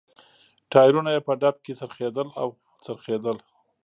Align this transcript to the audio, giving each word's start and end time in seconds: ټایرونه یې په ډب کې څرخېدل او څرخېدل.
ټایرونه 0.71 1.09
یې 1.15 1.21
په 1.27 1.33
ډب 1.41 1.55
کې 1.65 1.73
څرخېدل 1.79 2.27
او 2.41 2.47
څرخېدل. 2.85 3.37